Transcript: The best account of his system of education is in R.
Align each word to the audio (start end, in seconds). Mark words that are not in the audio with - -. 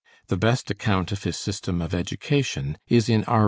The 0.29 0.35
best 0.35 0.71
account 0.71 1.11
of 1.11 1.21
his 1.25 1.37
system 1.37 1.79
of 1.79 1.93
education 1.93 2.79
is 2.87 3.07
in 3.07 3.23
R. 3.25 3.39